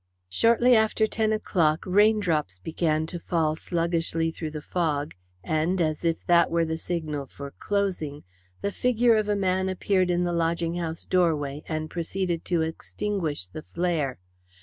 Shortly 0.29 0.75
after 0.75 1.05
ten 1.05 1.31
o'clock 1.31 1.83
raindrops 1.85 2.57
began 2.57 3.05
to 3.05 3.19
fall 3.19 3.55
sluggishly 3.55 4.31
through 4.31 4.49
the 4.49 4.59
fog, 4.63 5.13
and, 5.43 5.79
as 5.79 6.03
if 6.03 6.25
that 6.25 6.49
were 6.49 6.65
the 6.65 6.79
signal 6.79 7.27
for 7.27 7.51
closing, 7.59 8.23
the 8.61 8.71
figure 8.71 9.15
of 9.15 9.29
a 9.29 9.35
man 9.35 9.69
appeared 9.69 10.09
in 10.09 10.23
the 10.23 10.33
lodging 10.33 10.73
house 10.77 11.05
doorway 11.05 11.61
and 11.67 11.91
proceeded 11.91 12.43
to 12.45 12.63
extinguish 12.63 13.45
the 13.45 13.61
flare. 13.61 14.17